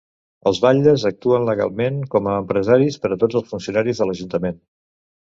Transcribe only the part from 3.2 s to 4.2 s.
tots els funcionaris de